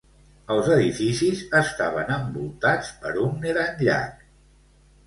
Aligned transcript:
Els 0.53 0.69
edificis 0.75 1.43
estaven 1.61 2.09
envoltats 2.17 2.91
per 3.05 3.17
un 3.29 3.39
gran 3.47 3.81
llac. 3.89 4.31